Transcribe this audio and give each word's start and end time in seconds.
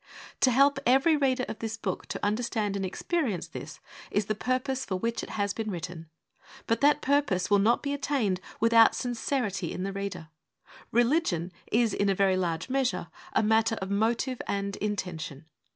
To 0.39 0.49
help 0.49 0.79
every 0.83 1.15
reader 1.15 1.45
of 1.47 1.59
this 1.59 1.77
book 1.77 2.07
to 2.07 2.25
understand 2.25 2.75
and 2.75 2.83
experience 2.83 3.47
this 3.47 3.79
is 4.09 4.25
the 4.25 4.33
purpose 4.33 4.83
for 4.83 4.95
which 4.95 5.21
it 5.21 5.29
has 5.29 5.53
been 5.53 5.69
written. 5.69 6.09
But 6.65 6.81
that 6.81 7.03
purpose 7.03 7.51
will 7.51 7.59
not 7.59 7.83
be 7.83 7.93
attained 7.93 8.41
without 8.59 8.95
sincerity 8.95 9.71
in 9.71 9.83
the 9.83 9.93
reader. 9.93 10.29
Religion 10.91 11.51
is 11.71 11.93
in 11.93 12.09
a 12.09 12.15
very 12.15 12.35
large 12.35 12.67
measure 12.67 13.09
a 13.33 13.43
matter 13.43 13.75
of 13.75 13.91
motive 13.91 14.41
and 14.47 14.75
intention. 14.77 15.45